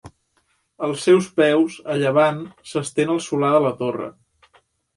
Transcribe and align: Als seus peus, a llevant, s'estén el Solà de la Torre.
Als 0.87 1.03
seus 1.07 1.27
peus, 1.41 1.75
a 1.95 1.99
llevant, 2.05 2.41
s'estén 2.73 3.15
el 3.17 3.23
Solà 3.29 3.55
de 3.57 3.63
la 3.69 3.77
Torre. 3.83 4.13